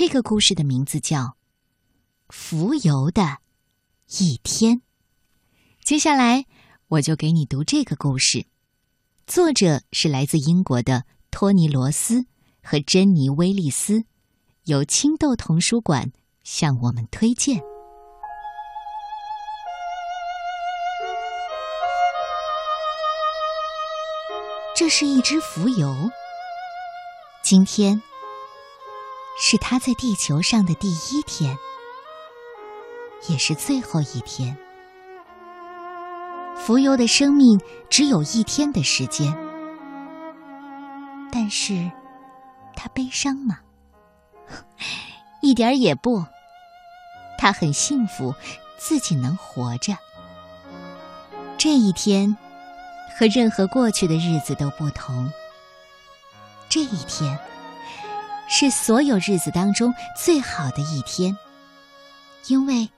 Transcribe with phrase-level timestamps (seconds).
[0.00, 1.18] 这个故事的名字叫
[2.30, 3.36] 《浮游的
[4.18, 4.76] 一天》。
[5.84, 6.46] 接下来，
[6.88, 8.46] 我就给你读这个故事。
[9.26, 12.24] 作者是来自英国的托尼·罗斯
[12.62, 14.06] 和珍妮·威利斯，
[14.64, 16.10] 由青豆童书馆
[16.44, 17.60] 向我们推荐。
[24.74, 25.94] 这是一只浮游。
[27.42, 28.00] 今天
[29.42, 31.56] 是它在地球上的第一天，
[33.26, 34.56] 也是最后一天。
[36.54, 37.58] 浮游的生命
[37.88, 39.34] 只有一天的时间，
[41.32, 41.90] 但是
[42.76, 43.58] 它悲伤吗？
[45.40, 46.24] 一点儿也不。
[47.38, 48.34] 它很幸福，
[48.78, 49.96] 自己能活着。
[51.56, 52.36] 这一天。
[53.18, 55.30] 和任何过去的日子都不同。
[56.70, 57.38] 这一天
[58.52, 61.38] 是所有日子当中最好的一天，
[62.48, 62.90] 因为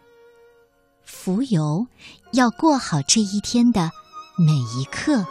[1.04, 1.86] 浮游
[2.32, 3.90] 要过好这一天的
[4.38, 5.24] 每一刻。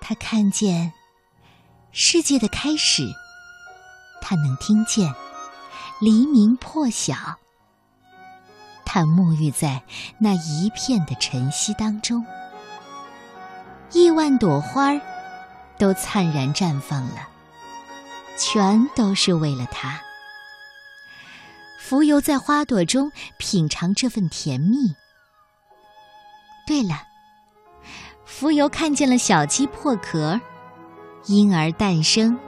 [0.00, 0.92] 他看见
[1.90, 3.12] 世界的开始，
[4.22, 5.12] 他能听见
[6.00, 7.14] 黎明破晓，
[8.84, 9.82] 他沐浴在
[10.18, 12.24] 那一片的晨曦当中。
[13.92, 15.00] 亿万朵花儿
[15.78, 17.28] 都灿然绽放了，
[18.36, 20.00] 全都是为了他。
[21.78, 24.94] 浮游在花朵中品尝这份甜蜜。
[26.66, 27.02] 对了，
[28.24, 30.40] 浮游看见了小鸡破壳，
[31.26, 32.38] 婴儿诞生，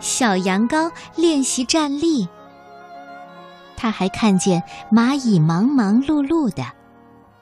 [0.00, 2.26] 小羊羔练习站立。
[3.76, 6.64] 他还看见蚂蚁忙忙碌碌的，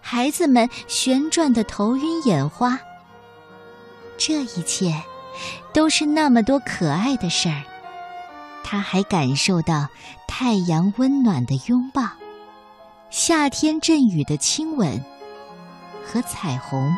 [0.01, 2.79] 孩子们旋转的头晕眼花。
[4.19, 5.01] 这一切，
[5.73, 7.63] 都是那么多可爱的事儿。
[8.69, 9.87] 他还感受到
[10.27, 12.03] 太阳温暖的拥抱，
[13.11, 15.05] 夏天阵雨的亲吻，
[16.05, 16.93] 和彩虹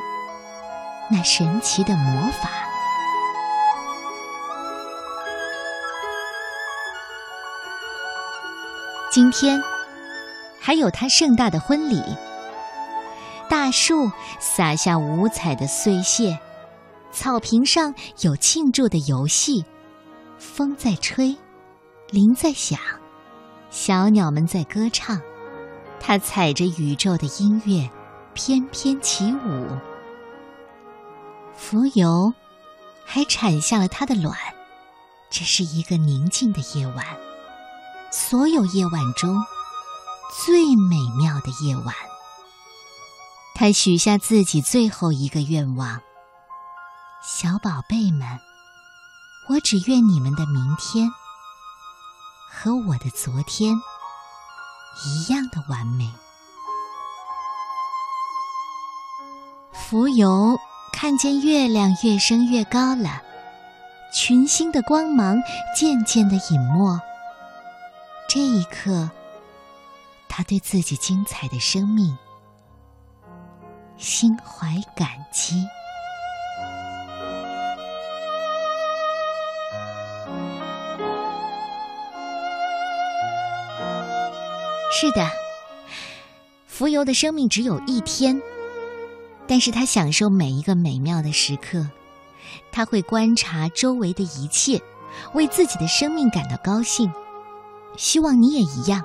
[1.11, 2.49] 那神奇的魔法。
[9.13, 9.61] 今天，
[10.59, 12.03] 还有他盛大的婚礼。
[13.47, 16.39] 大树洒下五彩的碎屑。
[17.13, 19.67] 草坪上有庆祝的游戏，
[20.39, 21.37] 风在吹，
[22.11, 22.79] 铃在响，
[23.69, 25.21] 小鸟们在歌唱，
[26.01, 27.91] 它踩着宇宙的音乐，
[28.33, 29.79] 翩翩起舞。
[31.55, 32.33] 浮游
[33.05, 34.35] 还产下了它的卵。
[35.31, 37.05] 这是一个宁静的夜晚，
[38.11, 39.37] 所有夜晚中
[40.43, 41.95] 最美妙的夜晚。
[43.55, 46.01] 他许下自己最后一个愿望。
[47.23, 48.27] 小宝贝们，
[49.51, 51.11] 我只愿你们的明天
[52.51, 53.75] 和我的昨天
[55.05, 56.11] 一样的完美。
[59.73, 60.59] 浮游
[60.93, 63.23] 看见月亮越升越高了，
[64.13, 65.37] 群星的光芒
[65.75, 67.01] 渐渐的隐没。
[68.29, 69.11] 这一刻，
[70.29, 72.17] 他对自己精彩的生命
[73.97, 75.67] 心怀感激。
[84.91, 85.29] 是的，
[86.67, 88.41] 浮游的生命只有一天，
[89.47, 91.87] 但是他享受每一个美妙的时刻，
[92.73, 94.81] 他会观察周围的一切，
[95.35, 97.13] 为自己的生命感到高兴。
[97.97, 99.03] 希望你也一样，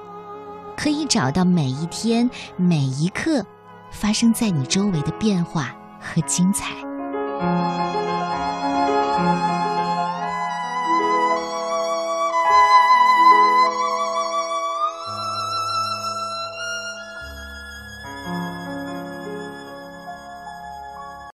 [0.78, 3.46] 可以找到每一天每一刻
[3.92, 6.74] 发生在你周围的变化和精彩。